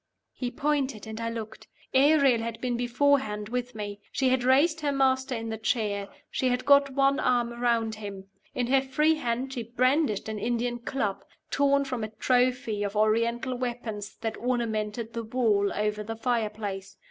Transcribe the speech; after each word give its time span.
He 0.33 0.49
pointed; 0.49 1.05
and 1.05 1.21
I 1.21 1.29
looked. 1.29 1.67
Ariel 1.93 2.39
had 2.41 2.59
been 2.59 2.75
beforehand 2.75 3.49
with 3.49 3.75
me. 3.75 3.99
She 4.11 4.29
had 4.29 4.43
raised 4.43 4.81
her 4.81 4.91
master 4.91 5.35
in 5.35 5.49
the 5.49 5.59
chair; 5.59 6.09
she 6.31 6.47
had 6.49 6.65
got 6.65 6.95
one 6.95 7.19
arm 7.19 7.53
around 7.53 7.93
him. 7.93 8.27
In 8.55 8.65
her 8.65 8.81
free 8.81 9.13
hand 9.13 9.53
she 9.53 9.61
brandished 9.61 10.27
an 10.27 10.39
Indian 10.39 10.79
club, 10.79 11.23
torn 11.51 11.85
from 11.85 12.03
a 12.03 12.09
"trophy" 12.09 12.81
of 12.81 12.95
Oriental 12.95 13.53
weapons 13.55 14.15
that 14.21 14.37
ornamented 14.37 15.13
the 15.13 15.23
wall 15.23 15.71
over 15.71 16.01
the 16.01 16.15
fire 16.15 16.49
place. 16.49 16.97